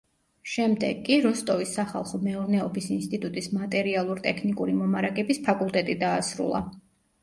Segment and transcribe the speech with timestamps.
[0.53, 6.69] შემდეგ კი, როსტოვის სახალხო მეურნეობის ინსტიტუტის მატერიალურ-ტექნიკური მომარაგების ფაკულტეტი დაასრულა.